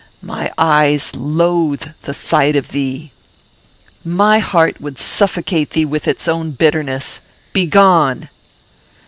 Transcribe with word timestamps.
My 0.23 0.51
eyes 0.57 1.11
loathe 1.15 1.89
the 2.01 2.13
sight 2.15 2.55
of 2.55 2.69
thee! 2.69 3.11
My 4.03 4.39
heart 4.39 4.81
would 4.81 4.97
suffocate 4.97 5.69
thee 5.69 5.85
with 5.85 6.07
its 6.07 6.27
own 6.27 6.53
bitterness! 6.53 7.21
Begone!" 7.53 8.27